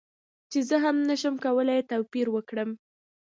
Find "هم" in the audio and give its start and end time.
0.83-0.95